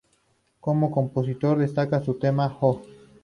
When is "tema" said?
2.15-2.57